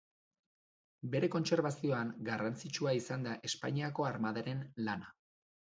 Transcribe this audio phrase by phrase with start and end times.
[1.15, 5.19] Bere kontserbazioan, garrantzitsua izan da Espainiako Armadaren lana.